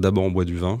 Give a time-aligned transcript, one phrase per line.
[0.00, 0.80] D'abord, on boit du vin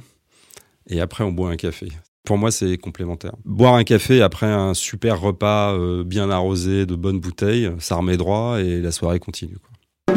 [0.88, 1.88] et après, on boit un café.
[2.24, 3.32] Pour moi, c'est complémentaire.
[3.44, 8.16] Boire un café après un super repas euh, bien arrosé de bonnes bouteilles, ça remet
[8.16, 9.58] droit et la soirée continue.
[9.58, 10.14] Quoi.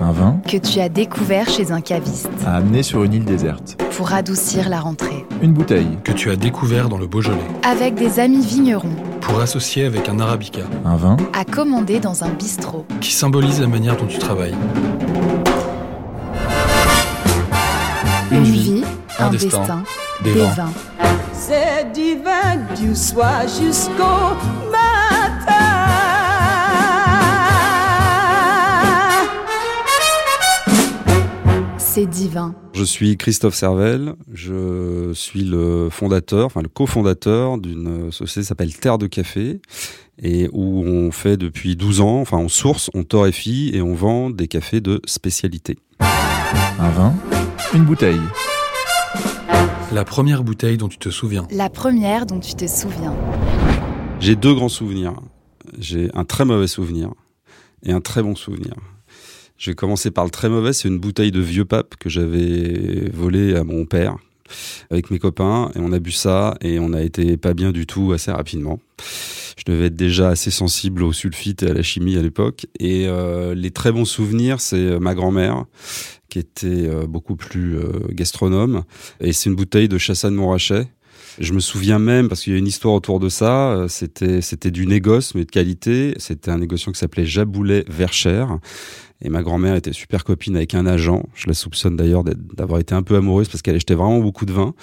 [0.00, 2.28] Un vin que tu as découvert chez un caviste.
[2.44, 3.80] À amener sur une île déserte.
[3.96, 5.24] Pour adoucir la rentrée.
[5.40, 5.96] Une bouteille.
[6.02, 7.38] Que tu as découvert dans le Beaujolais.
[7.62, 8.96] Avec des amis vignerons.
[9.20, 10.62] Pour associer avec un arabica.
[10.84, 11.16] Un vin.
[11.32, 12.86] À commander dans un bistrot.
[13.00, 14.56] Qui symbolise la manière dont tu travailles.
[19.18, 19.82] Un, destin,
[20.22, 20.54] des, vins.
[20.54, 20.72] vins.
[21.32, 24.36] C'est divin du soir jusqu'au
[24.70, 25.52] matin.
[31.78, 32.54] C'est divin.
[32.74, 38.76] Je suis Christophe Servel, je suis le fondateur, enfin le cofondateur d'une société qui s'appelle
[38.76, 39.60] Terre de Café
[40.22, 44.28] et où on fait depuis 12 ans, enfin on source, on torréfie et on vend
[44.28, 45.78] des cafés de spécialité.
[46.00, 47.14] Un vin,
[47.74, 48.20] une bouteille.
[49.92, 51.46] La première bouteille dont tu te souviens.
[51.52, 53.14] La première dont tu te souviens.
[54.18, 55.14] J'ai deux grands souvenirs.
[55.78, 57.10] J'ai un très mauvais souvenir
[57.84, 58.74] et un très bon souvenir.
[59.58, 63.08] Je vais commencer par le très mauvais, c'est une bouteille de vieux pape que j'avais
[63.12, 64.16] volée à mon père
[64.90, 67.86] avec mes copains et on a bu ça et on a été pas bien du
[67.86, 68.80] tout assez rapidement.
[69.56, 73.06] Je devais être déjà assez sensible au sulfite et à la chimie à l'époque et
[73.06, 75.64] euh, les très bons souvenirs, c'est ma grand-mère
[76.28, 78.84] qui était euh, beaucoup plus euh, gastronome.
[79.20, 80.88] Et c'est une bouteille de Chassagne Montrachet.
[81.38, 84.40] Je me souviens même, parce qu'il y a une histoire autour de ça, euh, c'était
[84.40, 86.14] c'était du négoce, mais de qualité.
[86.16, 88.58] C'était un négociant qui s'appelait Jaboulet Verchère.
[89.22, 91.24] Et ma grand-mère était super copine avec un agent.
[91.34, 94.52] Je la soupçonne d'ailleurs d'avoir été un peu amoureuse parce qu'elle achetait vraiment beaucoup de
[94.52, 94.74] vin.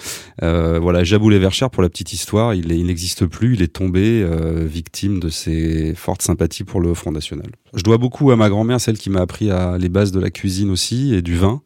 [0.42, 3.54] Euh, voilà, Jaboulet Verchère, pour la petite histoire, il, il n'existe plus.
[3.54, 7.46] Il est tombé euh, victime de ses fortes sympathies pour le Front National.
[7.74, 10.30] Je dois beaucoup à ma grand-mère, celle qui m'a appris à les bases de la
[10.30, 11.62] cuisine aussi et du vin.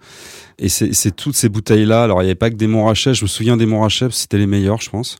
[0.60, 2.02] Et c'est toutes ces bouteilles-là.
[2.02, 3.14] Alors, il n'y avait pas que des Montrachet.
[3.14, 5.18] Je me souviens des Montrachet, c'était les meilleurs, je pense.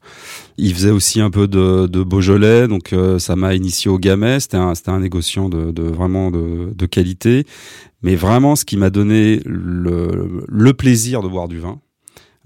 [0.57, 4.41] Il faisait aussi un peu de, de Beaujolais, donc euh, ça m'a initié au Gamay.
[4.41, 7.47] C'était un, un négociant de, de vraiment de, de, qualité.
[8.03, 11.79] Mais vraiment, ce qui m'a donné le, le, plaisir de boire du vin,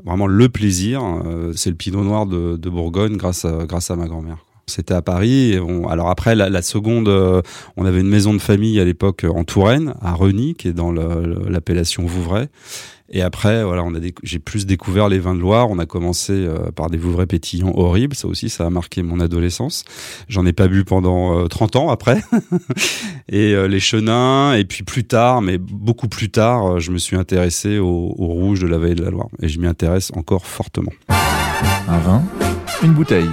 [0.05, 4.07] vraiment le plaisir, euh, c'est le Pinot Noir de, Bourgogne grâce à, grâce à ma
[4.07, 4.45] grand-mère.
[4.67, 5.59] C'était à Paris.
[5.89, 7.43] Alors après, la, seconde, euh,
[7.77, 10.93] on avait une maison de famille à l'époque en Touraine, à Reny, qui est dans
[10.93, 12.49] l'appellation Vouvray.
[13.15, 13.85] Et après, voilà,
[14.23, 15.69] j'ai plus découvert les vins de Loire.
[15.69, 18.17] On a commencé euh, par des Vouvray pétillants horribles.
[18.17, 19.85] Ça aussi, ça a marqué mon adolescence.
[20.29, 22.23] J'en ai pas bu pendant euh, 30 ans après.
[23.29, 24.55] et les Chenins.
[24.55, 28.61] Et puis plus tard, mais beaucoup plus tard, je me suis intéressé au, au rouge
[28.61, 29.29] de la vallée de la Loire.
[29.43, 30.93] Et je m'y intéresse encore fortement.
[31.89, 32.23] Un vin,
[32.83, 33.29] une bouteille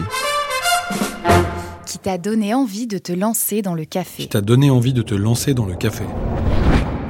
[2.00, 4.24] qui t'a donné envie de te lancer dans le café.
[4.24, 6.06] Qui t'a donné envie de te lancer dans le café.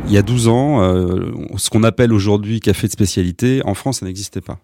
[0.07, 3.99] Il y a 12 ans, euh, ce qu'on appelle aujourd'hui café de spécialité, en France,
[3.99, 4.57] ça n'existait pas.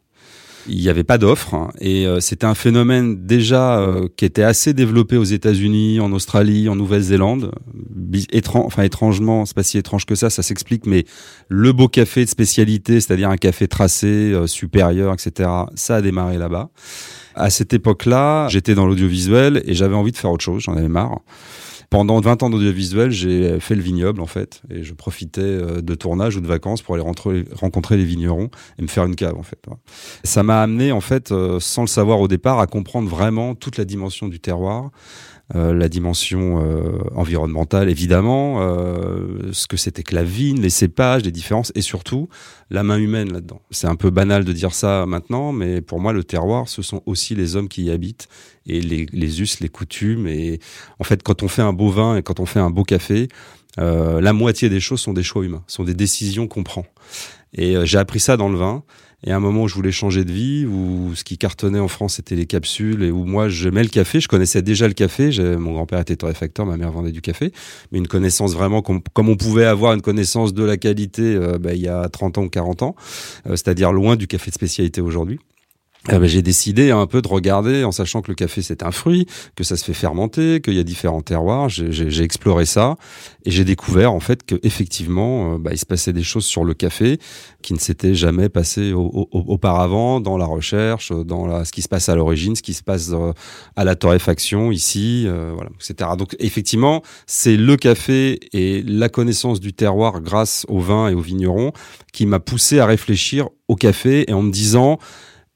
[0.67, 4.43] Il n'y avait pas d'offre hein, et euh, c'était un phénomène déjà euh, qui était
[4.43, 7.51] assez développé aux États-Unis, en Australie, en Nouvelle-Zélande.
[8.55, 10.85] enfin étrangement, c'est pas si étrange que ça, ça s'explique.
[10.85, 11.05] Mais
[11.49, 15.49] le beau café de spécialité, c'est-à-dire un café tracé, supérieur, etc.
[15.75, 16.69] Ça a démarré là-bas.
[17.35, 20.87] À cette époque-là, j'étais dans l'audiovisuel et j'avais envie de faire autre chose, j'en avais
[20.87, 21.21] marre.
[21.95, 25.95] Pendant 20 ans d'audiovisuel, j'ai fait le vignoble en fait, et je profitais euh, de
[25.95, 27.05] tournage ou de vacances pour aller
[27.53, 29.59] rencontrer les vignerons et me faire une cave en fait.
[30.25, 33.77] Ça m'a amené en fait, euh, sans le savoir au départ, à comprendre vraiment toute
[33.77, 34.91] la dimension du terroir,
[35.53, 41.31] la dimension euh, environnementale évidemment, euh, ce que c'était que la vigne, les cépages, les
[41.31, 42.29] différences et surtout
[42.71, 43.61] la main humaine là-dedans.
[43.69, 47.03] C'est un peu banal de dire ça maintenant, mais pour moi le terroir, ce sont
[47.05, 48.27] aussi les hommes qui y habitent
[48.65, 50.25] et les, les us, les coutumes.
[50.25, 50.59] Et
[50.99, 53.27] en fait, quand on fait un beau vin et quand on fait un beau café,
[53.77, 56.85] la moitié des choses sont des choix humains, sont des décisions qu'on prend.
[57.53, 58.83] Et j'ai appris ça dans le vin.
[59.25, 61.87] Et à un moment où je voulais changer de vie, où ce qui cartonnait en
[61.87, 65.31] France c'était les capsules, et où moi j'aimais le café, je connaissais déjà le café,
[65.57, 67.51] mon grand-père était torréfacteur, ma mère vendait du café,
[67.91, 71.73] mais une connaissance vraiment comme, on pouvait avoir une connaissance de la qualité euh, bah,
[71.73, 72.95] il y a 30 ans ou 40 ans,
[73.47, 75.39] euh, c'est-à-dire loin du café de spécialité aujourd'hui.
[76.07, 78.91] Eh ben, j'ai décidé un peu de regarder en sachant que le café c'est un
[78.91, 79.25] fruit,
[79.55, 81.67] que ça se fait fermenter, qu'il y a différents terroirs.
[81.69, 82.95] J'ai exploré ça
[83.43, 86.63] et j'ai découvert en fait que effectivement, euh, bah, il se passait des choses sur
[86.63, 87.17] le café
[87.63, 91.81] qui ne s'étaient jamais passées au- au- auparavant dans la recherche, dans la, ce qui
[91.81, 93.33] se passe à l'origine, ce qui se passe euh,
[93.75, 96.11] à la torréfaction ici, euh, voilà, etc.
[96.19, 101.21] Donc effectivement, c'est le café et la connaissance du terroir grâce au vin et aux
[101.21, 101.71] vignerons
[102.13, 104.99] qui m'a poussé à réfléchir au café et en me disant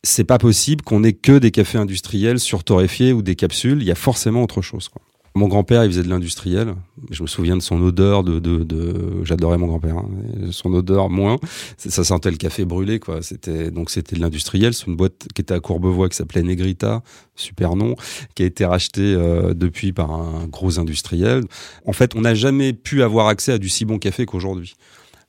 [0.03, 3.81] c'est pas possible qu'on ait que des cafés industriels surtorréfiés ou des capsules.
[3.81, 4.87] Il y a forcément autre chose.
[4.89, 5.01] Quoi.
[5.35, 6.73] Mon grand-père, il faisait de l'industriel.
[7.11, 9.23] Je me souviens de son odeur de, de, de...
[9.23, 9.97] j'adorais mon grand-père.
[9.97, 10.09] hein.
[10.51, 11.37] Son odeur moins.
[11.77, 13.21] Ça sentait le café brûlé, quoi.
[13.21, 14.73] C'était donc c'était de l'industriel.
[14.73, 17.03] C'est une boîte qui était à Courbevoie qui s'appelait Negrita,
[17.35, 17.95] super nom,
[18.35, 21.43] qui a été rachetée euh, depuis par un gros industriel.
[21.85, 24.73] En fait, on n'a jamais pu avoir accès à du si bon café qu'aujourd'hui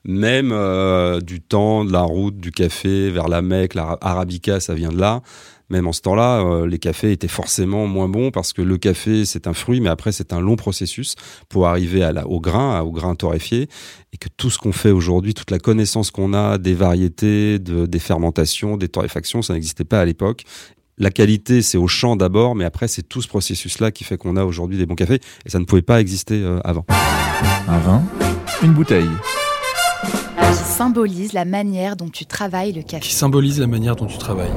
[0.03, 4.73] même euh, du temps de la route du café vers la Mecque, la Arabica, ça
[4.73, 5.21] vient de là.
[5.69, 9.23] Même en ce temps-là, euh, les cafés étaient forcément moins bons parce que le café,
[9.23, 11.15] c'est un fruit, mais après, c'est un long processus
[11.47, 13.69] pour arriver au grain, au grain torréfié.
[14.11, 17.85] Et que tout ce qu'on fait aujourd'hui, toute la connaissance qu'on a des variétés, de,
[17.85, 20.43] des fermentations, des torréfactions, ça n'existait pas à l'époque.
[20.97, 24.35] La qualité, c'est au champ d'abord, mais après, c'est tout ce processus-là qui fait qu'on
[24.35, 25.21] a aujourd'hui des bons cafés.
[25.45, 26.85] Et ça ne pouvait pas exister euh, avant.
[27.69, 28.03] Un vin,
[28.61, 29.09] une bouteille.
[30.81, 33.09] Qui symbolise la manière dont tu travailles le qui café.
[33.09, 34.51] symbolise la manière dont tu travailles.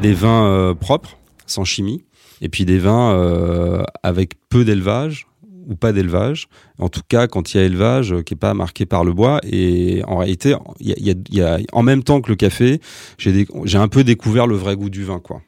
[0.00, 1.16] des vins euh, propres,
[1.46, 2.04] sans chimie,
[2.40, 5.26] et puis des vins euh, avec peu d'élevage
[5.66, 6.46] ou pas d'élevage.
[6.78, 9.12] En tout cas, quand il y a élevage, euh, qui est pas marqué par le
[9.12, 9.40] bois.
[9.44, 12.28] Et en réalité, il y a, y a- il y a- en même temps que
[12.30, 12.80] le café,
[13.18, 13.46] j'ai
[13.78, 15.40] un peu découvert le vrai goût du vin, quoi.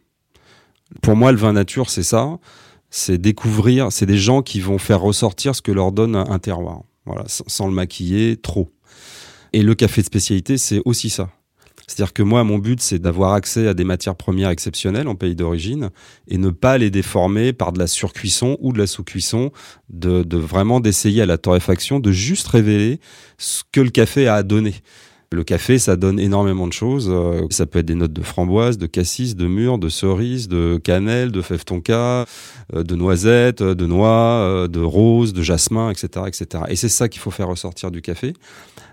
[1.03, 2.39] Pour moi, le vin nature, c'est ça.
[2.91, 6.39] C'est découvrir, c'est des gens qui vont faire ressortir ce que leur donne un un
[6.39, 6.81] terroir.
[7.05, 8.71] Voilà, sans, sans le maquiller trop.
[9.56, 11.31] Et le café de spécialité, c'est aussi ça.
[11.87, 15.35] C'est-à-dire que moi, mon but, c'est d'avoir accès à des matières premières exceptionnelles en pays
[15.35, 15.88] d'origine
[16.29, 19.53] et ne pas les déformer par de la surcuisson ou de la sous-cuisson,
[19.88, 23.00] de, vraiment d'essayer à la torréfaction de juste révéler
[23.38, 24.75] ce que le café a à donner.
[25.32, 27.08] Le café, ça donne énormément de choses.
[27.11, 30.79] Euh, Ça peut être des notes de framboise, de cassis, de mûre, de cerise, de
[30.85, 32.26] cannelle, de fève tonka,
[32.75, 36.64] euh, de noisettes, euh, de noix, de rose, de jasmin, etc., etc.
[36.69, 38.35] Et c'est ça qu'il faut faire ressortir du café.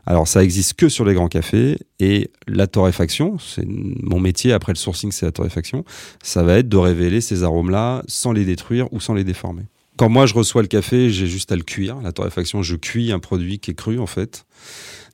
[0.06, 4.74] Alors ça existe que sur les grands cafés et la torréfaction, c'est mon métier après
[4.74, 5.86] le sourcing, c'est la torréfaction.
[6.22, 9.64] Ça va être de révéler ces arômes-là sans les détruire ou sans les déformer.
[9.98, 11.98] Quand moi je reçois le café, j'ai juste à le cuire.
[12.02, 14.46] La torréfaction, je cuis un produit qui est cru en fait.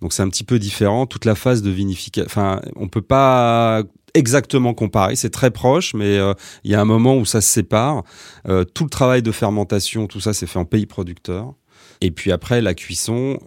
[0.01, 1.05] Donc c'est un petit peu différent.
[1.05, 3.83] Toute la phase de vinification, enfin on peut pas
[4.13, 5.15] exactement comparer.
[5.15, 6.33] C'est très proche, mais euh,
[6.63, 8.03] il y a un moment où ça se sépare.
[8.47, 11.53] Euh, tout le travail de fermentation, tout ça, c'est fait en pays producteur.
[12.01, 13.39] Et puis après, la cuisson,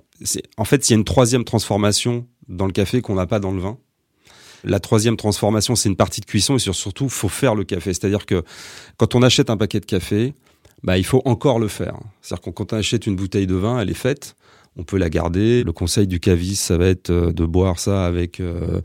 [0.57, 3.53] en fait, il y a une troisième transformation dans le café qu'on n'a pas dans
[3.53, 3.79] le vin.
[4.65, 7.93] La troisième transformation, c'est une partie de cuisson et sur- surtout, faut faire le café.
[7.93, 8.43] C'est-à-dire que
[8.97, 10.35] quand on achète un paquet de café,
[10.85, 11.97] bah, il faut encore le faire.
[12.21, 14.37] C'est-à-dire que quand on achète une bouteille de vin, elle est faite,
[14.77, 15.65] on peut la garder.
[15.65, 18.81] Le conseil du caviste, ça va être euh, de boire ça avec euh,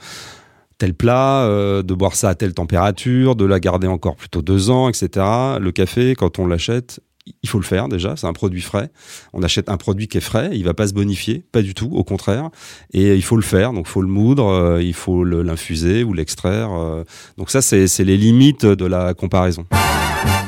[0.80, 4.70] tel plat, euh, de boire ça à telle température, de la garder encore plutôt deux
[4.72, 5.26] ans, etc.
[5.60, 7.00] Le café, quand on l'achète,
[7.44, 8.90] il faut le faire déjà, c'est un produit frais.
[9.34, 11.90] On achète un produit qui est frais, il va pas se bonifier, pas du tout,
[11.94, 12.50] au contraire.
[12.94, 16.04] Et il faut le faire, donc il faut le moudre, euh, il faut le- l'infuser
[16.04, 16.70] ou l'extraire.
[16.72, 17.04] euh.
[17.38, 19.66] Donc ça, c'est les limites de la comparaison.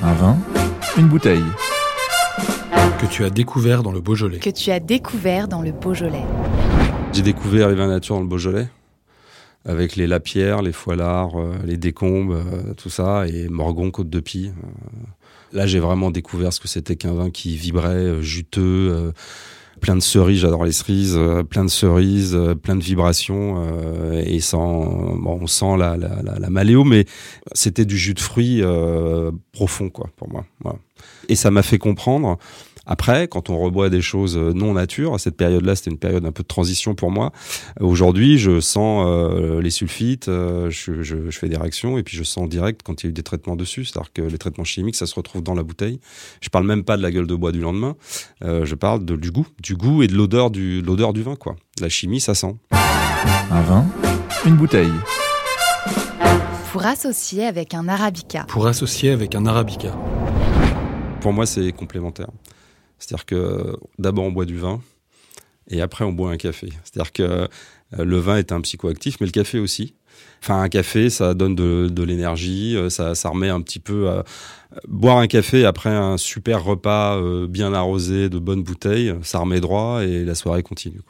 [0.04, 0.38] Un vin,
[0.98, 1.44] une bouteille.
[3.00, 4.40] Que tu as découvert dans le Beaujolais.
[4.40, 6.26] Que tu as découvert dans le Beaujolais.
[7.14, 8.68] J'ai découvert les vins nature dans le Beaujolais,
[9.66, 14.20] avec les Lapierre, les Foilards, euh, les Décombes, euh, tout ça, et Morgon, Côte de
[14.20, 14.52] Pie.
[15.52, 19.12] Là, j'ai vraiment découvert ce que c'était qu'un vin qui vibrait, euh, juteux, euh,
[19.82, 23.64] plein de cerises, j'adore les cerises, euh, plein de cerises, plein de vibrations,
[24.14, 27.06] et sans, bon, on sent la, la, la, la maléo, mais
[27.54, 28.62] c'était du jus de fruits
[29.54, 30.46] profond, quoi, pour moi.
[30.62, 30.80] Voilà.
[31.30, 32.38] Et ça m'a fait comprendre
[32.92, 36.26] après, quand on reboit des choses euh, non nature, à cette période-là, c'était une période
[36.26, 37.32] un peu de transition pour moi.
[37.80, 42.18] Aujourd'hui, je sens euh, les sulfites, euh, je, je, je fais des réactions et puis
[42.18, 43.86] je sens direct quand il y a eu des traitements dessus.
[43.86, 46.00] C'est-à-dire que les traitements chimiques, ça se retrouve dans la bouteille.
[46.42, 47.96] Je parle même pas de la gueule de bois du lendemain.
[48.44, 51.22] Euh, je parle de, du goût, du goût et de l'odeur du, de l'odeur du
[51.22, 51.58] vin, quoi.
[51.80, 52.56] La chimie, ça sent.
[52.72, 53.86] Un vin,
[54.48, 54.90] une bouteille.
[56.72, 58.46] Pour associer avec un arabica.
[58.48, 59.96] Pour associer avec un arabica.
[61.22, 62.30] Pour moi, c'est complémentaire.
[63.00, 64.82] C'est-à-dire que d'abord on boit du vin
[65.70, 66.70] et après on boit un café.
[66.84, 67.48] C'est-à-dire que euh,
[67.98, 69.94] le vin est un psychoactif, mais le café aussi.
[70.42, 74.10] Enfin, un café, ça donne de, l'énergie, euh, ça, remet un petit peu.
[74.10, 74.24] à-
[74.88, 79.60] boire un café après un super repas euh, bien arrosé, de bonnes bouteilles, ça remet
[79.60, 81.02] droit et la soirée continue.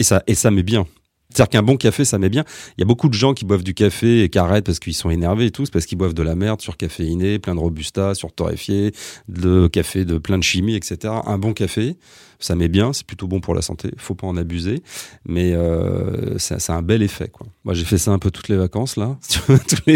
[0.00, 0.86] Et ça, et ça met bien.
[1.30, 2.44] C'est-à-dire qu'un bon café, ça met bien.
[2.76, 4.94] Il y a beaucoup de gens qui boivent du café et qui arrêtent parce qu'ils
[4.94, 8.14] sont énervés et tout, c'est parce qu'ils boivent de la merde surcaféiné, plein de robusta,
[8.14, 8.92] surtorréfié,
[9.28, 11.14] de café de plein de chimie, etc.
[11.26, 11.96] Un bon café,
[12.38, 13.90] ça met bien, c'est plutôt bon pour la santé.
[13.96, 14.82] Faut pas en abuser,
[15.26, 17.28] mais euh, ça, a un bel effet.
[17.28, 17.46] Quoi.
[17.64, 19.18] Moi, j'ai fait ça un peu toutes les vacances là.
[19.48, 19.92] Tous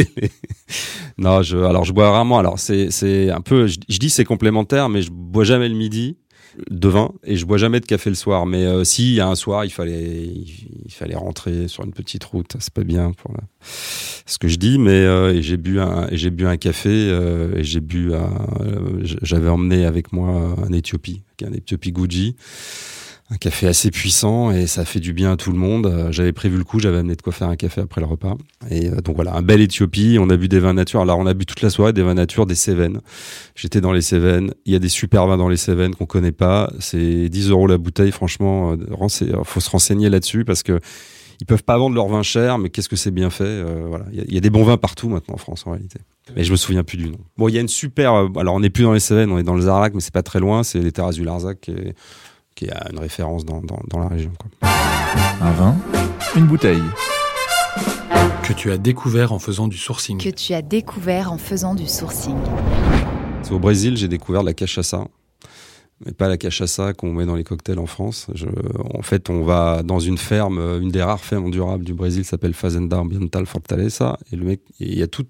[1.19, 2.39] non, je, alors je bois rarement.
[2.39, 6.17] Alors c'est un peu, je dis c'est complémentaire, mais je bois jamais le midi
[6.71, 8.47] de vin et je bois jamais de café le soir.
[8.47, 11.92] Mais euh, si il y a un soir, il fallait il, fallait rentrer sur une
[11.92, 12.57] petite route.
[12.59, 13.45] C'est pas bien pour la-
[14.26, 17.64] ce que je dis, mais euh, j'ai bu un j'ai bu un café euh, et
[17.64, 18.30] j'ai bu un,
[18.61, 22.37] euh, j'avais emmené avec moi un Éthiopie, un Éthiopie Guji.
[23.33, 25.87] Un café assez puissant et ça fait du bien à tout le monde.
[25.87, 28.35] Euh, J'avais prévu le coup, j'avais amené de quoi faire un café après le repas.
[28.71, 30.17] Et euh, donc voilà, un bel Éthiopie.
[30.21, 31.01] On a bu des vins nature.
[31.01, 33.01] Alors on a bu toute la soirée des vins nature, des Cévennes.
[33.55, 34.53] J'étais dans les Cévennes.
[34.67, 36.73] Il y a des super vins dans les Cévennes qu'on connaît pas.
[36.81, 38.11] C'est 10 euros la bouteille.
[38.11, 40.81] Franchement, euh, faut se renseigner là-dessus parce que
[41.41, 43.63] ils peuvent pas vendre leur vin cher, mais qu'est-ce que c'est bien fait.
[43.89, 46.01] voilà, il y, a- des bons vins partout maintenant en France en réalité.
[46.37, 47.17] Mais je me souviens plus du nom.
[47.39, 48.13] Bon, il y a une super.
[48.37, 50.23] alors on n'est plus dans les Cévennes, on est dans le Zarlac, mais c'est pas
[50.23, 50.65] très loin.
[50.65, 51.95] C'est les terrasses du Larzac est,
[52.54, 54.33] qui est une référence dans, dans, dans la région.
[54.38, 54.71] Quoi.
[55.40, 55.76] Un vin,
[56.37, 56.83] une bouteille.
[58.42, 60.19] Que tu as découvert en faisant du sourcing.
[60.19, 62.37] Que tu as découvert en faisant du sourcing.
[63.42, 65.07] C'est au Brésil, j'ai découvert la cachaça.
[66.04, 68.26] Mais pas la cachaça qu'on met dans les cocktails en France.
[68.35, 68.47] Je-
[68.95, 72.25] en fait, on va dans une ferme, euh, une des rares fermes durables du Brésil,
[72.25, 74.19] s'appelle Fazenda Ambiental Fortaleza.
[74.33, 75.26] Et le mec, il y a tout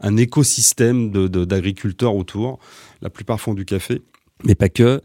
[0.00, 2.58] un écosystème de- de- d'agriculteurs autour.
[3.00, 4.02] La plupart font du café,
[4.44, 5.00] mais pas que.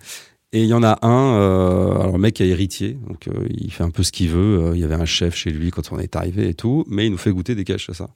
[0.54, 3.70] Et il y en a un, euh, alors le mec est héritier, donc euh, il
[3.72, 4.64] fait un peu ce qu'il veut.
[4.64, 7.06] Euh, il y avait un chef chez lui quand on est arrivé et tout, mais
[7.06, 8.08] il nous fait goûter des cachaça.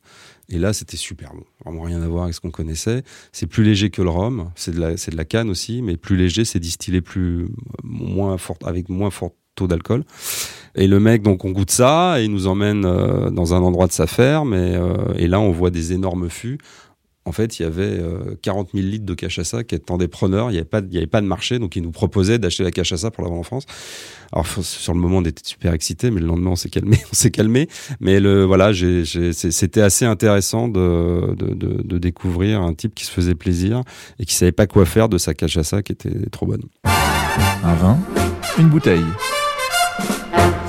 [0.48, 1.44] Et là, c'était super bon.
[1.66, 3.04] Vraiment rien à voir avec ce qu'on connaissait.
[3.34, 4.50] C'est plus léger que le rhum.
[4.56, 7.50] C'est de la, c'est de la canne aussi, mais plus léger, c'est distillé plus,
[7.84, 10.04] moins fort, avec moins fort taux d'alcool.
[10.76, 13.88] Et le mec, donc, on goûte ça et il nous emmène euh, dans un endroit
[13.88, 14.54] de sa ferme.
[14.54, 16.58] Et, euh, et là, on voit des énormes fûts.
[17.24, 20.50] En fait, il y avait euh, 40 000 litres de cachaça qui attendaient preneurs.
[20.50, 22.40] Il n'y avait, pas de- il y avait pas de marché, donc ils nous proposaient
[22.40, 23.66] d'acheter la cachaça pour la vendre en France.
[24.32, 26.98] Alors, sur le moment, on était super excités, mais le lendemain, on s'est calmé.
[27.12, 27.68] On s'est calmé.
[28.00, 33.12] Mais le, voilà, c'était assez intéressant de, de, de, de découvrir un type qui se
[33.12, 33.84] faisait plaisir
[34.18, 36.64] et qui savait pas quoi faire de sa cachaça qui était trop bonne.
[36.86, 38.00] Un vin,
[38.58, 39.06] une bouteille.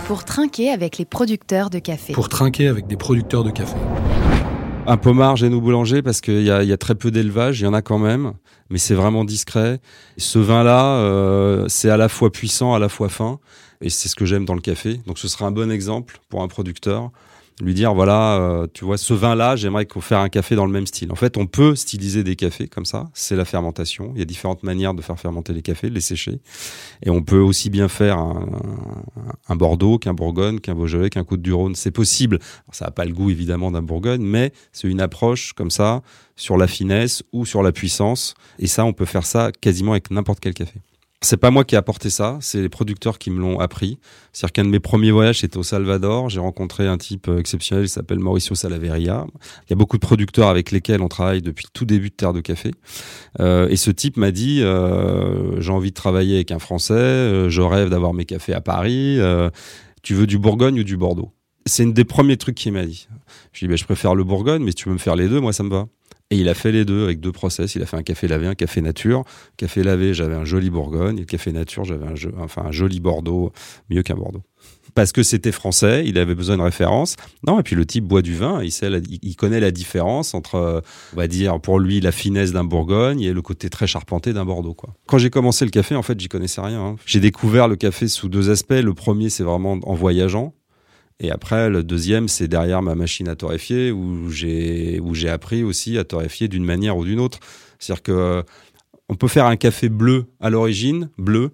[0.06, 2.12] Pour trinquer avec les producteurs de café.
[2.12, 3.76] Pour trinquer avec des producteurs de café.
[4.84, 7.66] Un pommard, j'ai nous boulanger parce qu'il y y a très peu d'élevage, il y
[7.68, 8.32] en a quand même,
[8.68, 9.80] mais c'est vraiment discret.
[10.18, 13.38] Ce vin-là, euh, c'est à la fois puissant, à la fois fin,
[13.80, 15.00] et c'est ce que j'aime dans le café.
[15.06, 17.12] Donc ce sera un bon exemple pour un producteur,
[17.60, 20.72] lui dire voilà, euh, tu vois, ce vin-là, j'aimerais qu'on fasse un café dans le
[20.72, 21.12] même style.
[21.12, 24.12] En fait, on peut styliser des cafés comme ça, c'est la fermentation.
[24.14, 26.40] Il y a différentes manières de faire fermenter les cafés, les sécher,
[27.02, 31.52] et on peut aussi bien faire un, Bordeaux qu'un Bourgogne, qu'un Beaujolais, qu'un Côte du
[31.52, 31.74] Rhône.
[31.74, 32.38] C'est possible.
[32.72, 36.02] Ça n'a pas le goût évidemment d'un Bourgogne, mais c'est une approche comme ça
[36.36, 38.34] sur la finesse ou sur la puissance.
[38.58, 40.80] Et ça, on peut faire ça quasiment avec n'importe quel café.
[41.24, 44.00] C'est pas moi qui ai apporté ça, c'est les producteurs qui me l'ont appris.
[44.32, 46.28] C'est-à-dire qu'un de mes premiers voyages, c'était au Salvador.
[46.28, 49.24] J'ai rencontré un type euh, exceptionnel, il s'appelle Mauricio Salaveria.
[49.66, 52.14] Il y a beaucoup de producteurs avec lesquels on travaille depuis le tout début de
[52.14, 52.72] Terre de Café.
[53.38, 57.62] Euh, et ce type m'a dit, euh, j'ai envie de travailler avec un Français, je
[57.62, 59.18] rêve d'avoir mes cafés à Paris.
[60.02, 61.30] tu veux du Bourgogne ou du Bordeaux?
[61.66, 63.06] C'est une des premiers trucs qu'il m'a dit.
[63.52, 65.14] Je lui ai dit, bah, je préfère le Bourgogne, mais si tu veux me faire
[65.14, 65.86] les deux, moi ça me va.
[66.32, 67.74] Et il a fait les deux avec deux process.
[67.74, 69.22] Il a fait un café lavé, un café nature.
[69.58, 71.18] Café lavé, j'avais un joli Bourgogne.
[71.18, 73.52] Et le café nature, j'avais un, enfin, un joli Bordeaux,
[73.90, 74.40] mieux qu'un Bordeaux.
[74.94, 77.16] Parce que c'était français, il avait besoin de référence.
[77.46, 80.82] Non, et puis le type boit du vin, il, sait il- connaît la différence entre,
[81.12, 84.46] on va dire, pour lui, la finesse d'un Bourgogne et le côté très charpenté d'un
[84.46, 84.74] Bordeaux.
[85.06, 86.80] Quand j'ai commencé le café, en fait, j'y connaissais rien.
[86.80, 86.96] hein.
[87.04, 88.72] J'ai découvert le café sous deux aspects.
[88.72, 90.54] Le premier, c'est vraiment en voyageant.
[91.24, 95.62] Et après, le deuxième, c'est derrière ma machine à torréfier où j'ai où j'ai appris
[95.62, 97.38] aussi à torréfier d'une manière ou d'une autre.
[97.78, 98.42] C'est-à-dire que euh,
[99.08, 101.52] on peut faire un café bleu à l'origine, bleu,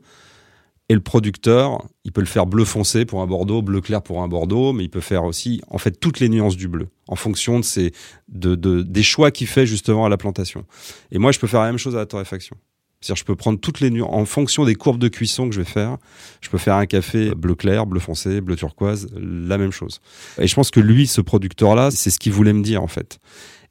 [0.89, 4.23] et le producteur, il peut le faire bleu foncé pour un Bordeaux, bleu clair pour
[4.23, 7.17] un Bordeaux, mais il peut faire aussi, en fait, toutes les nuances du bleu, en
[7.17, 7.93] fonction de ses,
[8.29, 10.65] de, de- des choix qu'il fait justement à la plantation.
[11.13, 12.57] Et moi, je peux faire la même chose à la torréfaction.
[13.01, 15.61] C'est-à-dire, je peux prendre toutes les nuances, en fonction des courbes de cuisson que je
[15.61, 15.99] vais faire,
[16.41, 20.01] je peux faire un café bleu clair, bleu foncé, bleu turquoise, la même chose.
[20.39, 23.19] Et je pense que lui, ce producteur-là, c'est ce qu'il voulait me dire, en fait.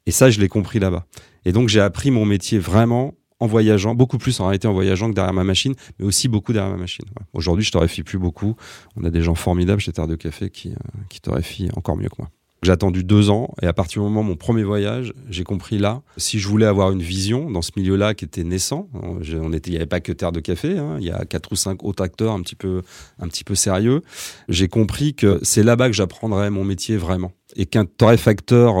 [0.06, 1.06] Et ça, je l'ai compris là-bas.
[1.44, 5.10] Et donc, j'ai appris mon métier vraiment en voyageant, beaucoup plus en réalité en voyageant
[5.10, 7.04] que derrière ma machine, mais aussi beaucoup derrière ma machine.
[7.34, 8.56] Aujourd'hui, je torréfie plus beaucoup.
[8.96, 10.74] On a des gens formidables chez Terre de Café qui, euh,
[11.08, 12.30] qui torréfient encore mieux que moi.
[12.62, 15.78] J'ai attendu deux ans et à partir du moment de mon premier voyage, j'ai compris
[15.78, 19.70] là, si je voulais avoir une vision dans ce milieu-là qui était naissant, on il
[19.70, 22.02] n'y avait pas que Terre de Café, hein, il y a quatre ou cinq autres
[22.02, 22.82] acteurs un petit peu,
[23.20, 24.02] un petit peu sérieux.
[24.48, 28.74] J'ai compris que c'est là-bas que j'apprendrais mon métier vraiment et qu'un torréfacteur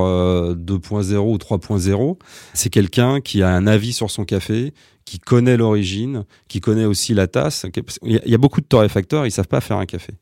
[0.54, 2.18] 2.0 ou 3.0,
[2.54, 7.14] c'est quelqu'un qui a un avis sur son café, qui connaît l'origine, qui connaît aussi
[7.14, 7.64] la tasse.
[8.02, 10.14] Il y a beaucoup de torréfacteurs, ils savent pas faire un café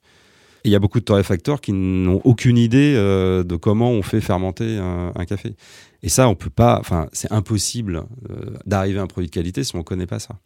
[0.67, 4.21] il y a beaucoup de torréfacteurs qui n'ont aucune idée euh, de comment on fait
[4.21, 5.55] fermenter un, café.
[6.03, 9.65] Et ça, on peut pas, enfin, c'est impossible euh, d'arriver à un produit de qualité
[9.65, 10.39] si on ne connaît pas ça.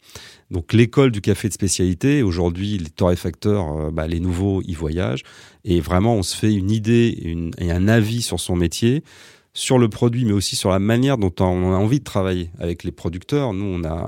[0.49, 5.23] Donc, l'école du café de spécialité, aujourd'hui, les torréfacteurs, euh, bah, les nouveaux, ils voyagent.
[5.65, 9.03] Et vraiment, on se fait une idée et un avis sur son métier
[9.53, 12.83] sur le produit, mais aussi sur la manière dont on a envie de travailler avec
[12.83, 13.53] les producteurs.
[13.53, 14.07] Nous, on a,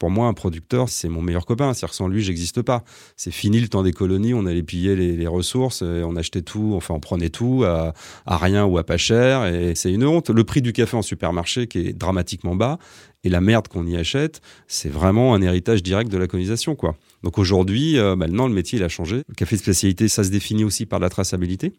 [0.00, 1.74] pour moi, un producteur, c'est mon meilleur copain.
[1.74, 2.82] C'est-à-dire sans lui, j'existe pas.
[3.16, 4.32] C'est fini le temps des colonies.
[4.32, 7.92] On allait piller les, ressources, on achetait tout, enfin, on prenait tout à,
[8.26, 9.44] rien ou à pas cher.
[9.46, 10.30] Et c'est une honte.
[10.30, 12.78] Le prix du café en supermarché qui est dramatiquement bas
[13.22, 16.96] et la merde qu'on y achète, c'est vraiment un héritage direct de la colonisation, quoi.
[17.22, 19.22] Donc aujourd'hui, euh, maintenant, le métier, il a changé.
[19.28, 21.74] Le café de spécialité, ça se définit aussi par la traçabilité.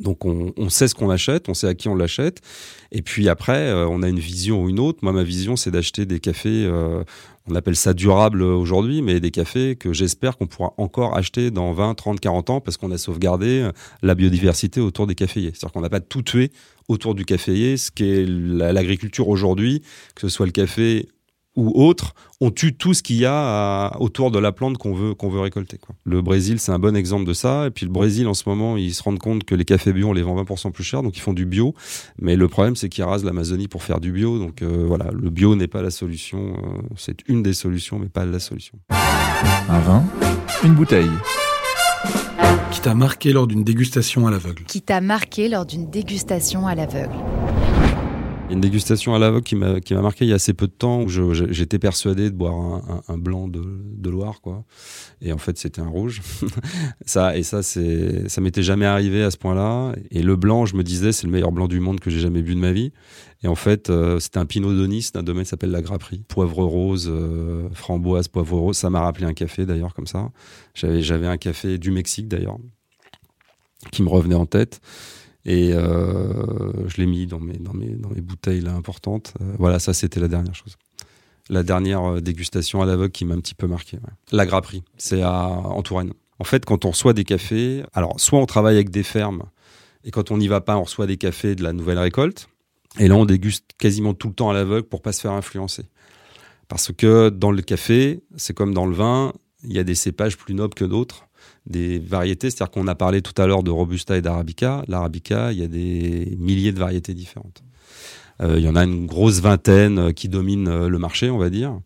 [0.00, 2.40] Donc on, sait ce qu'on achète, on sait à qui on l'achète,
[2.92, 5.00] et puis après euh, on a une vision ou une autre.
[5.02, 7.04] Moi ma vision c'est d'acheter des cafés, euh,
[7.46, 11.72] on appelle ça durable aujourd'hui, mais des cafés que j'espère qu'on pourra encore acheter dans
[11.72, 13.72] 20, 30, 40 ans parce qu'on a sauvegardé euh,
[14.02, 15.50] la biodiversité autour des caféiers.
[15.50, 16.52] C'est-à-dire qu'on n'a pas tout tué
[16.88, 19.82] autour du caféier, ce qui est l'agriculture aujourd'hui,
[20.14, 21.08] que ce soit le café
[21.54, 25.14] ou autres, on tue tout ce qu'il y a autour de la plante qu'on veut,
[25.14, 25.78] qu'on veut récolter.
[25.78, 25.94] Quoi.
[26.04, 27.66] Le Brésil, c'est un bon exemple de ça.
[27.66, 30.08] Et puis le Brésil, en ce moment, ils se rendent compte que les cafés bio,
[30.08, 31.74] on les vend 20% plus cher, donc ils font du bio.
[32.18, 34.38] Mais le problème, c'est qu'ils rasent l'Amazonie pour faire du bio.
[34.38, 36.54] Donc euh, voilà, le bio n'est pas la solution.
[36.54, 38.78] Euh, c'est une des solutions, mais pas la solution.
[39.68, 40.04] Un vin,
[40.64, 41.10] une bouteille.
[42.70, 44.64] Qui t'a marqué lors d'une dégustation à l'aveugle?
[44.64, 47.14] Qui t'a marqué lors d'une dégustation à l'aveugle?
[48.52, 50.24] Une dégustation à l'aveugle qui m'a qui m'a marqué.
[50.24, 54.10] Il y a assez peu de temps où j'étais persuadé de boire un, blanc de,
[54.10, 54.64] Loire quoi.
[55.22, 56.20] Et en fait c'était un rouge.
[57.06, 59.94] Ça et ça c'est ça m'était jamais arrivé à ce point-là.
[60.10, 62.42] Et le blanc je me disais c'est le meilleur blanc du monde que j'ai jamais
[62.42, 62.92] bu de ma vie.
[63.42, 66.64] Et en fait euh, c'était un Pinot de d'un domaine qui s'appelle la Grapperie poivre
[66.64, 68.76] rose euh, framboise poivre rose.
[68.76, 70.30] Ça m'a rappelé un café d'ailleurs comme ça.
[70.74, 72.58] J'avais un café du Mexique d'ailleurs
[73.90, 74.80] qui me revenait en tête
[75.44, 79.34] et euh, je l'ai mis dans mes, dans, mes, dans mes bouteilles là, importantes.
[79.40, 80.76] Euh, voilà, ça c'était la dernière chose.
[81.48, 83.98] La dernière euh, dégustation à l'aveugle qui m'a un petit peu marqué.
[84.30, 86.12] La grapperie, c'est en Touraine.
[86.38, 89.44] En fait, quand on reçoit des cafés, alors soit on travaille avec des fermes,
[90.04, 92.48] et quand on n'y va pas, on reçoit des cafés de la nouvelle récolte.
[92.98, 95.84] Et là, on déguste quasiment tout le temps à l'aveugle pour pas se faire influencer.
[96.68, 99.32] Parce que dans le café, c'est comme dans le vin,
[99.64, 101.26] il y a des cépages plus nobles que d'autres
[101.66, 102.50] des variétés.
[102.50, 104.82] C'est-à-dire qu'on a parlé tout à l'heure de Robusta et d'Arabica.
[104.88, 107.62] L'Arabica, il y a des milliers de variétés différentes.
[108.40, 111.38] Euh, il y en a une grosse vingtaine euh, qui dominent euh, le marché, on
[111.38, 111.78] va dire.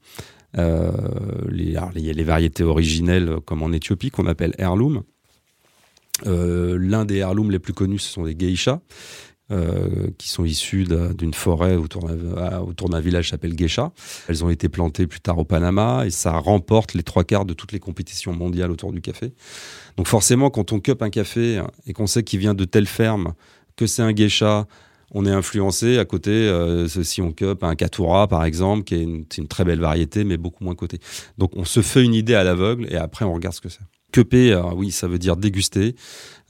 [0.57, 5.03] il y a les variétés originelles, comme en Éthiopie, qu'on appelle heirloom.
[6.25, 8.81] L'un des heirlooms les plus connus, ce sont des geishas.
[9.53, 13.93] Euh, qui sont issues d'une forêt autour d'un village qui s'appelle Geisha.
[14.29, 17.55] Elles ont été plantées plus tard au Panama et ça remporte les trois quarts de
[17.55, 19.35] toutes les compétitions mondiales autour du café.
[19.97, 23.35] Donc forcément, quand on cup un café et qu'on sait qu'il vient de telle ferme,
[23.77, 24.67] que c'est un Geisha,
[25.13, 25.99] on est influencé.
[25.99, 29.65] À côté, euh, si on cup un Katura, par exemple, qui est une, une, très
[29.65, 30.99] belle variété, mais beaucoup moins cotée.
[31.39, 33.85] Donc on se fait une idée à l'aveugle et après on regarde ce que c'est.
[34.13, 35.95] Cuper, oui, ça veut dire déguster.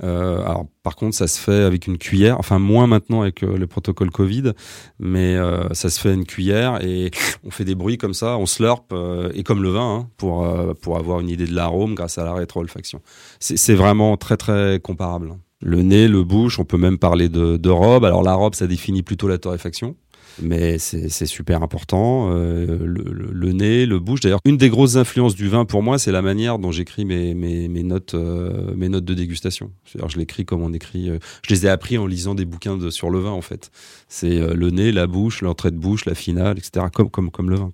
[0.03, 2.39] Euh, alors, par contre, ça se fait avec une cuillère.
[2.39, 4.53] Enfin, moins maintenant avec euh, le protocole Covid,
[4.99, 7.11] mais euh, ça se fait une cuillère et
[7.45, 8.93] on fait des bruits comme ça, on slurp
[9.35, 10.47] et comme le vin hein, pour
[10.81, 13.01] pour avoir une idée de l'arôme grâce à la rétro-olfaction.
[13.41, 15.35] C'est vraiment très très comparable.
[15.63, 18.05] Le nez, le bouche, on peut même parler de, de robe.
[18.05, 19.97] Alors la robe, ça définit plutôt la torréfaction
[20.43, 22.31] mais c'est super important.
[22.31, 24.21] Euh, le, nez, le bouche.
[24.21, 27.35] D'ailleurs, une des grosses influences du vin pour moi, c'est la manière dont j'écris mes,
[27.35, 29.73] mes, notes, euh, mes notes de dégustation.
[29.85, 31.11] C'est-à-dire, je l'écris comme on écrit.
[31.11, 33.71] Euh, je les ai appris en lisant des bouquins sur le vin, en fait.
[34.09, 36.87] C'est le nez, la bouche, l'entrée de bouche, la finale, etc.
[36.93, 37.71] Comme, comme, comme le vin.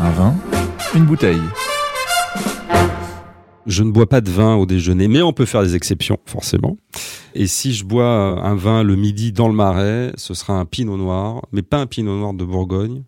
[0.00, 0.34] Un vin,
[0.94, 1.40] une bouteille.
[3.68, 6.78] Je ne bois pas de vin au déjeuner, mais on peut faire des exceptions, forcément.
[7.34, 10.96] Et si je bois un vin le midi dans le marais, ce sera un pinot
[10.96, 13.02] noir, mais pas un pinot noir de Bourgogne.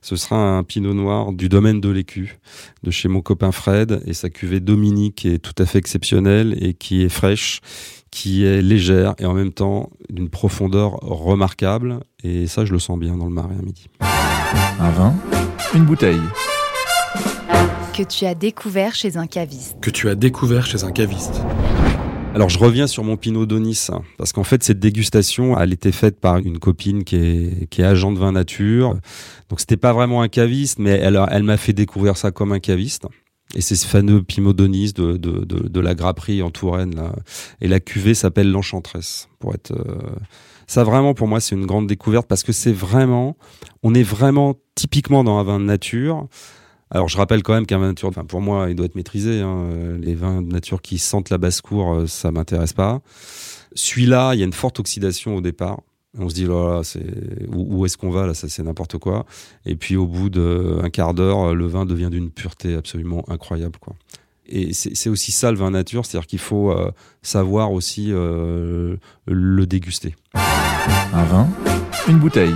[0.00, 2.38] Ce sera un pinot noir du domaine de l'écu,
[2.84, 6.72] de chez mon copain Fred, et sa cuvée Dominique est tout à fait exceptionnelle et
[6.72, 7.60] qui est fraîche,
[8.10, 12.00] qui est légère et en même temps d'une profondeur remarquable.
[12.24, 13.88] Et ça, je le sens bien dans le marais à midi.
[14.00, 15.14] Un vin,
[15.74, 16.22] une bouteille
[17.98, 19.76] que tu as découvert chez un caviste.
[19.80, 21.42] Que tu as découvert chez un caviste.
[22.32, 25.90] Alors je reviens sur mon Pinot d'Onis, hein, parce qu'en fait cette dégustation, elle était
[25.90, 28.96] faite par une copine qui est, qui est agent de vin nature.
[29.48, 32.60] Donc c'était pas vraiment un caviste, mais elle, elle m'a fait découvrir ça comme un
[32.60, 33.06] caviste.
[33.56, 36.94] Et c'est ce fameux Pinot d'Onis de, de, de, la grapperie en Touraine.
[36.94, 37.16] Là.
[37.60, 39.72] Et la cuvée s'appelle l'Enchantresse, pour être...
[39.72, 39.98] Euh,
[40.68, 43.38] ça vraiment pour moi c'est une grande découverte parce que c'est vraiment,
[43.82, 46.28] on est vraiment typiquement dans un vin de nature.
[46.90, 49.40] Alors je rappelle quand même qu'un vin nature, enfin pour moi il doit être maîtrisé.
[49.40, 49.98] Hein.
[50.00, 53.00] Les vins de nature qui sentent la basse-cour, euh, ça m'intéresse pas.
[53.74, 55.80] Celui-là, il y a une forte oxydation au départ.
[56.16, 57.04] On se dit, là, c'est
[57.54, 59.26] où, est-ce qu'on va là Ça, c'est n'importe quoi.
[59.66, 63.94] Et puis, au bout d'un quart d'heure, le vin devient d'une pureté absolument incroyable, quoi.
[64.48, 68.96] Et c'est aussi ça le vin nature, c'est-à-dire qu'il faut euh, savoir aussi euh,
[69.26, 70.14] le déguster.
[71.12, 71.48] Un vin,
[72.08, 72.54] une bouteille.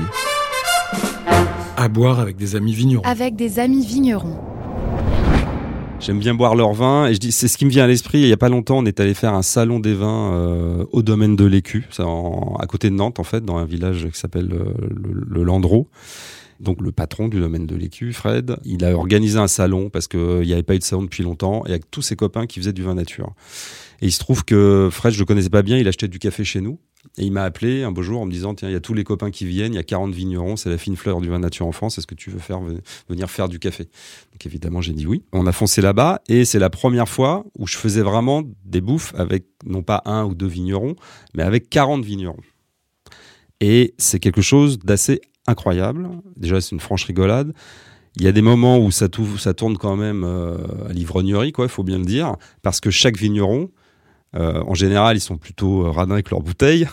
[1.83, 3.03] À boire avec des amis vignerons.
[3.03, 4.39] Avec des amis vignerons.
[5.99, 8.21] J'aime bien boire leur vin et je dis c'est ce qui me vient à l'esprit.
[8.21, 11.03] Il y a pas longtemps, on est allé faire un salon des vins euh, au
[11.03, 14.73] domaine de l'Écu, à côté de Nantes en fait, dans un village qui s'appelle euh,
[14.95, 15.89] le, le, Landreau.
[16.61, 20.21] Donc le patron du domaine de l'Écu, Fred, il a organisé un salon parce qu'il
[20.21, 22.61] euh, n'y avait pas eu de salon depuis longtemps et avec tous ses copains qui
[22.61, 23.33] faisaient du vin nature.
[24.03, 26.45] Et il se trouve que Fred, je le connaissais pas bien, il achetait du café
[26.45, 26.79] chez nous.
[27.19, 28.95] Et il m'a appelé un beau jour en me disant Tiens, il y a tous
[28.95, 31.39] les copains qui viennent, il y a 40 vignerons, c'est la fine fleur du vin
[31.39, 32.61] nature en France, est-ce que tu veux faire
[33.09, 33.85] venir faire du café?
[34.33, 35.25] Donc évidemment, j'ai dit oui.
[35.33, 39.13] On a foncé là-bas et c'est la première fois où je faisais vraiment des bouffes
[39.17, 40.97] avec non pas un ou deux vignerons,
[41.35, 42.41] mais avec 40 vignerons.
[43.61, 46.09] Et c'est quelque chose d'assez incroyable.
[46.37, 47.53] Déjà, c'est une franche rigolade.
[48.17, 50.57] Il y a des moments où ça, tourne quand même euh,
[50.89, 53.71] à l'ivrognerie, quoi, il faut bien le dire, parce que chaque vigneron
[54.35, 56.89] euh, en général, ils sont plutôt euh, radins avec leurs bouteilles,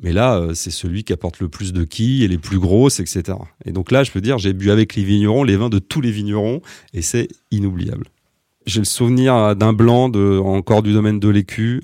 [0.00, 3.00] mais là, euh, c'est celui qui apporte le plus de quilles et les plus grosses,
[3.00, 3.38] etc.
[3.64, 6.00] Et donc là, je peux dire, j'ai bu avec les vignerons les vins de tous
[6.00, 6.62] les vignerons,
[6.94, 8.06] et c'est inoubliable.
[8.66, 10.12] J'ai le souvenir d'un blanc
[10.44, 11.80] encore du domaine de l'écu.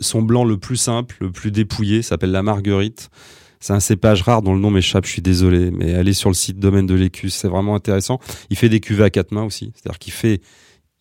[0.00, 3.10] son blanc le plus simple, le plus dépouillé, s'appelle la Marguerite.
[3.58, 6.34] C'est un cépage rare dont le nom m'échappe, je suis désolé, mais allez sur le
[6.34, 8.18] site domaine de l'écu, c'est vraiment intéressant.
[8.48, 10.40] Il fait des cuvées à quatre mains aussi, c'est-à-dire qu'il fait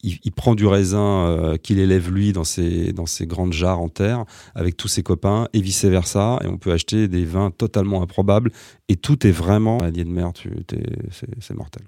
[0.02, 3.90] il, prend du raisin euh, qu'il élève lui dans ses, dans ses grandes jarres en
[3.90, 6.40] terre avec tous ses copains et vice versa.
[6.44, 8.52] Et on peut acheter des vins totalement improbables
[8.88, 10.32] et tout est vraiment allié de mer,
[11.42, 11.84] c'est mortel.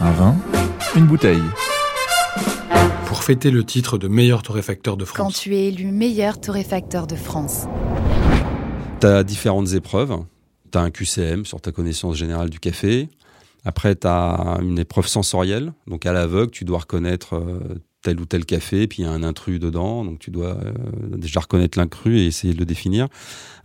[0.00, 0.36] Un vin,
[0.96, 1.42] une bouteille.
[3.06, 5.16] Pour fêter le titre de meilleur torréfacteur de France.
[5.16, 7.66] Quand tu es élu meilleur torréfacteur de France
[9.04, 10.24] tu as différentes épreuves.
[10.72, 13.10] Tu as un QCM sur ta connaissance générale du café.
[13.64, 15.74] Après, tu as une épreuve sensorielle.
[15.86, 19.12] Donc, à l'aveugle, tu dois reconnaître euh, tel ou tel café, puis il y a
[19.12, 20.04] un intrus dedans.
[20.06, 20.72] Donc, tu dois euh,
[21.16, 23.08] déjà reconnaître l'incrus et essayer de le définir.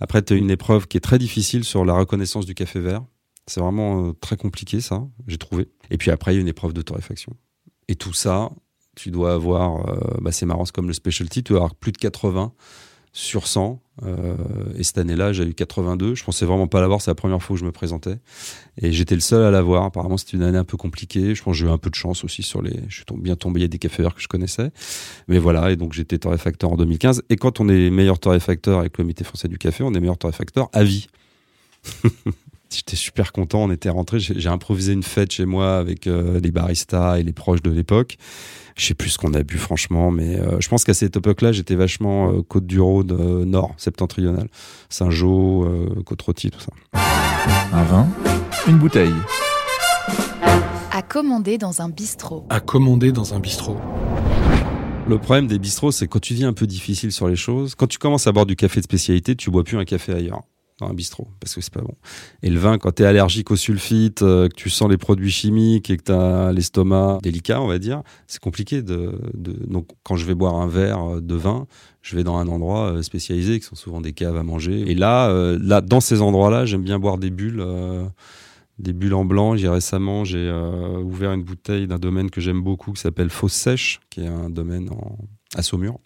[0.01, 3.03] Après, tu as une épreuve qui est très difficile sur la reconnaissance du café vert.
[3.47, 5.69] C'est vraiment euh, très compliqué, ça, j'ai trouvé.
[5.89, 7.33] Et puis après, il y a une épreuve de torréfaction.
[7.87, 8.49] Et tout ça,
[8.95, 9.85] tu dois avoir,
[10.21, 12.51] bah, c'est marrant, c'est comme le specialty, tu dois avoir plus de 80
[13.13, 13.81] sur 100.
[14.03, 14.35] Euh,
[14.75, 16.15] et cette année-là, j'ai eu 82.
[16.15, 17.01] Je pensais vraiment pas l'avoir.
[17.01, 18.17] C'est la première fois où je me présentais.
[18.81, 19.83] Et j'étais le seul à l'avoir.
[19.85, 21.35] Apparemment, c'était une année un peu compliquée.
[21.35, 22.79] Je pense que j'ai eu un peu de chance aussi sur les.
[22.87, 23.59] Je suis bien tombé.
[23.59, 24.71] Il y a des cafés que je connaissais.
[25.27, 25.71] Mais voilà.
[25.71, 27.23] Et donc, j'étais torréfacteur en 2015.
[27.29, 30.17] Et quand on est meilleur torréfacteur avec le comité français du café, on est meilleur
[30.17, 31.07] torréfacteur à vie.
[32.71, 36.51] J'étais super content, on était rentré, j'ai improvisé une fête chez moi avec euh, les
[36.51, 38.17] baristas et les proches de l'époque.
[38.77, 41.51] Je sais plus ce qu'on a bu franchement, mais euh, je pense qu'à cette époque-là,
[41.51, 44.47] j'étais vachement euh, Côte du Rhône nord, septentrional,
[44.89, 45.65] Saint-Jean,
[46.05, 46.71] Côte-Rôtie, tout ça.
[47.73, 48.07] Un vin,
[48.67, 49.13] une bouteille.
[50.91, 52.45] À commander dans un bistrot.
[52.49, 53.77] À commander dans un bistrot.
[55.07, 57.87] Le problème des bistrots, c'est quand tu dis un peu difficile sur les choses, quand
[57.87, 60.43] tu commences à boire du café de spécialité, tu bois plus un café ailleurs
[60.79, 61.95] dans un bistrot parce que c'est pas bon.
[62.43, 65.31] Et le vin, quand tu es allergique au sulfite, euh, que tu sens les produits
[65.31, 70.25] chimiques et que tu as l'estomac délicat, on va dire, c'est compliqué Donc, quand je
[70.25, 71.67] vais boire un verre de vin,
[72.01, 74.89] je vais dans un endroit euh, spécialisé qui sont souvent des caves à manger.
[74.89, 77.63] Et là, euh, là dans ces endroits-là, j'aime bien boire des bulles.
[78.79, 79.57] des bulles en blanc.
[79.57, 80.49] J'ai récemment j'ai
[81.03, 84.49] ouvert une bouteille d'un domaine que j'aime beaucoup qui s'appelle Fosse Sèche, qui est un
[84.49, 84.89] domaine
[85.55, 85.99] à Saumur.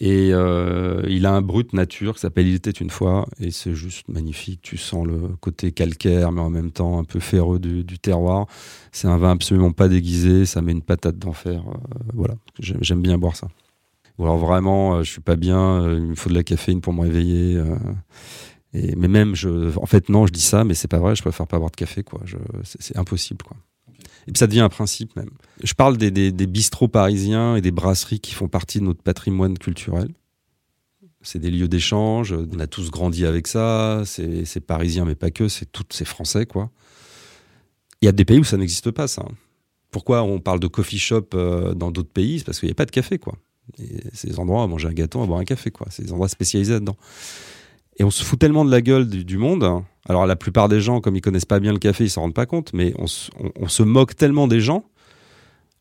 [0.00, 3.74] Et euh, il a un brut nature qui s'appelle Il était une fois, et c'est
[3.74, 4.60] juste magnifique.
[4.62, 8.46] Tu sens le côté calcaire, mais en même temps un peu ferreux du, terroir.
[8.92, 11.64] C'est un vin absolument pas déguisé, ça met une patate d'enfer.
[11.66, 13.48] Euh, voilà, j'aime bien boire ça.
[14.18, 16.92] Ou alors vraiment, euh, je suis pas bien, il me faut de la caféine pour
[16.92, 17.60] me réveiller.
[18.74, 21.22] et, mais même, je, en fait, non, je dis ça, mais c'est pas vrai, je
[21.22, 22.20] préfère pas boire de café, quoi.
[22.62, 23.56] C'est impossible, quoi.
[24.28, 25.30] Et puis ça devient un principe même.
[25.64, 29.56] Je parle des, des, bistrots parisiens et des brasseries qui font partie de notre patrimoine
[29.56, 30.10] culturel.
[31.22, 35.48] C'est des lieux d'échange, on a tous grandi avec ça, c'est parisien mais pas que,
[35.48, 36.70] c'est tout, c'est français quoi.
[38.02, 39.24] Il y a des pays où ça n'existe pas, ça.
[39.90, 42.38] Pourquoi on parle de coffee shop euh, dans d'autres pays?
[42.38, 43.34] C'est parce qu'il n'y a pas de café, quoi.
[44.12, 45.88] C'est des endroits à manger un gâteau, à boire un café, quoi.
[45.90, 46.96] C'est des endroits spécialisés là-dedans.
[47.98, 49.82] Et on se fout tellement de la gueule du, monde.
[50.08, 52.34] Alors la plupart des gens, comme ils connaissent pas bien le café, ils s'en rendent
[52.34, 52.72] pas compte.
[52.72, 54.84] Mais on, se- moque tellement des gens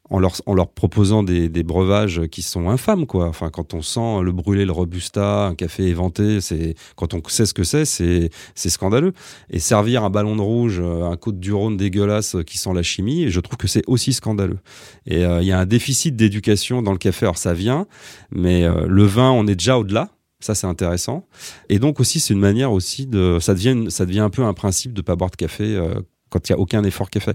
[0.10, 3.28] en leur, proposant des, breuvages qui sont infâmes, quoi.
[3.28, 7.46] Enfin, quand on sent le brûlé, le robusta, un café éventé, c'est quand on sait
[7.46, 9.14] ce que c'est, c'est scandaleux.
[9.50, 12.84] Et servir un ballon de rouge, euh, un côte du Rhône dégueulasse qui sent la
[12.84, 14.60] chimie, je trouve que c'est aussi scandaleux.
[15.06, 17.26] Et euh, il y a un déficit d'éducation dans le café.
[17.26, 17.86] Alors ça vient,
[18.32, 20.10] mais euh, le vin, on est déjà au-delà.
[20.40, 21.26] Ça, c'est intéressant.
[21.70, 24.54] Et donc aussi, c'est une manière aussi de, ça devient, ça devient un peu un
[24.54, 25.96] principe de pas boire de café euh,
[26.30, 27.32] quand il y a aucun effort café.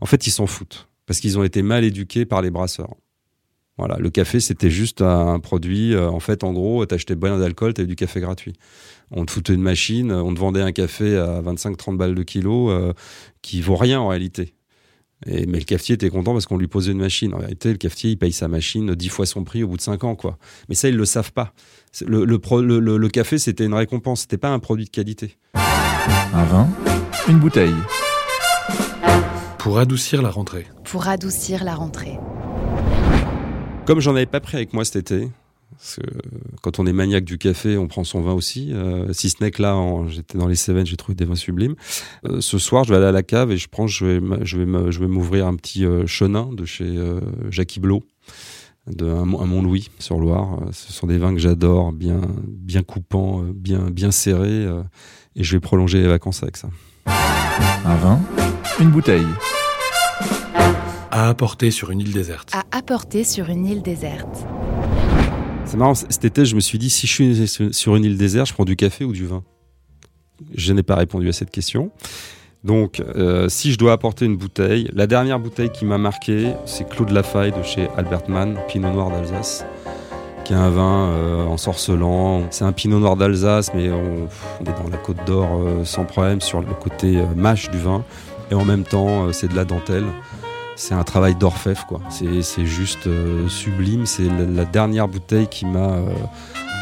[0.00, 2.94] En fait, ils s'en foutent parce qu'ils ont été mal éduqués par les brasseurs.
[3.76, 5.94] Voilà, le café, c'était juste un produit.
[5.94, 8.52] euh, en fait, en gros, t'achetais bien d'alcool, t'avais du café gratuit.
[9.10, 12.70] On te foutait une machine, on te vendait un café à 25-30 balles de kilo
[12.70, 12.92] euh,
[13.42, 14.54] qui vaut rien en réalité.
[15.26, 17.32] Et, mais le cafetier était content parce qu'on lui posait une machine.
[17.34, 19.82] En réalité, le cafetier, il paye sa machine 10 fois son prix au bout de
[19.82, 20.14] 5 ans.
[20.16, 20.38] quoi.
[20.68, 21.52] Mais ça, ils le savent pas.
[21.92, 24.84] C'est- Le, le, pro- le- le- le café, c'était une récompense, c'était pas un produit
[24.84, 25.36] de qualité.
[25.54, 26.68] Un vin,
[27.28, 27.74] une bouteille.
[29.58, 30.66] Pour adoucir la rentrée.
[30.84, 32.18] Pour adoucir la rentrée.
[33.86, 35.28] Comme j'en avais pas pris avec moi cet été,
[35.76, 36.02] parce que
[36.62, 38.70] quand on est maniaque du café, on prend son vin aussi.
[38.72, 39.76] euh, si ce n'est que là,
[40.08, 41.74] j'étais dans les Cévennes, j'ai trouvé des vins sublimes.
[42.26, 44.58] Euh, ce soir, je vais aller à la cave et je prends, je vais, je
[44.58, 48.02] vais, me- je vais m'ouvrir un petit euh, chenin de chez euh, Jackie Blot,
[48.86, 50.58] de un, un Mont-Louis sur Loire.
[50.62, 54.82] Euh, Ce sont des vins que j'adore, bien, bien coupants, bien, bien serrés, euh,
[55.36, 56.68] et je vais prolonger les vacances avec ça.
[57.06, 58.20] Un vin,
[58.80, 59.26] une bouteille.
[61.10, 62.50] À apporter sur une île déserte.
[62.52, 64.46] À apporter sur une île déserte.
[65.66, 67.12] C'est marrant, cet été, je me suis dit, si je
[67.48, 69.42] suis sur- une île déserte, je prends du café ou du vin?
[70.54, 71.90] Je n'ai pas répondu à cette question.
[72.62, 76.88] Donc, euh, si je dois apporter une bouteille, la dernière bouteille qui m'a marqué, c'est
[76.88, 79.64] Claude Lafaille de chez Albert Mann, Pinot Noir d'Alsace,
[80.44, 82.46] qui est un vin euh, ensorcelant.
[82.50, 84.26] C'est un Pinot Noir d'Alsace, mais on,
[84.62, 88.04] est dans la Côte d'Or euh, sans problème sur le côté euh, mâche du vin.
[88.50, 90.04] Et en même temps, c'est de la dentelle.
[90.76, 92.00] C'est un travail d'orfèvre, quoi.
[92.10, 94.06] C'est juste euh, sublime.
[94.06, 96.08] C'est la, la dernière bouteille qui m'a euh,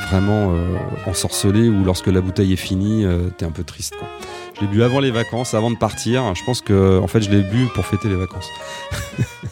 [0.09, 0.77] vraiment euh,
[1.07, 1.69] ensorcelé.
[1.69, 4.09] Ou lorsque la bouteille est finie, euh, t'es un peu triste, quoi.
[4.57, 6.35] Je l'ai bu avant les vacances, avant de partir.
[6.35, 8.49] Je pense que, en fait, je l'ai bu pour fêter les vacances.